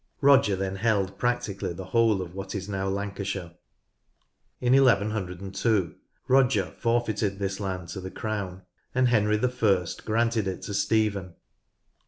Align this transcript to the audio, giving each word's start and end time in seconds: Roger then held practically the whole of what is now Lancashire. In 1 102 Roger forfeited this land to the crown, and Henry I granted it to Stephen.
Roger 0.19 0.55
then 0.55 0.77
held 0.77 1.19
practically 1.19 1.73
the 1.73 1.85
whole 1.85 2.23
of 2.23 2.33
what 2.33 2.55
is 2.55 2.67
now 2.67 2.87
Lancashire. 2.87 3.51
In 4.59 4.73
1 4.73 4.83
102 4.83 5.93
Roger 6.27 6.71
forfeited 6.79 7.37
this 7.37 7.59
land 7.59 7.89
to 7.89 8.01
the 8.01 8.09
crown, 8.09 8.63
and 8.95 9.09
Henry 9.09 9.39
I 9.39 9.85
granted 10.03 10.47
it 10.47 10.63
to 10.63 10.73
Stephen. 10.73 11.35